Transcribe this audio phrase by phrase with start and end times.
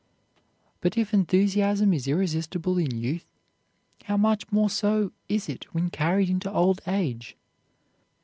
[0.79, 3.27] But if enthusiasm is irresistible in youth,
[4.05, 7.37] how much more so is it when carried into old age!